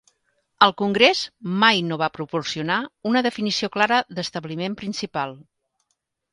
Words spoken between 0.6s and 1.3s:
El Congrés